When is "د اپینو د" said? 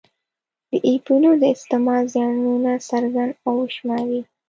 0.69-1.43